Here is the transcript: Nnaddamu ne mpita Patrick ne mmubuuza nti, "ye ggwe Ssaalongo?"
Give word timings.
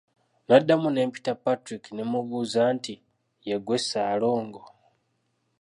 Nnaddamu 0.43 0.87
ne 0.91 1.01
mpita 1.09 1.33
Patrick 1.43 1.83
ne 1.91 2.01
mmubuuza 2.05 2.63
nti, 2.75 2.93
"ye 3.47 3.55
ggwe 3.59 3.77
Ssaalongo?" 3.81 4.61